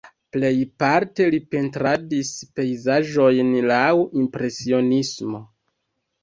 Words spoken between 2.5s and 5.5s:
pejzaĝojn laŭ impresionismo.